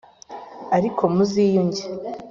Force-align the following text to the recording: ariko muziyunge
ariko 0.77 1.01
muziyunge 1.15 1.83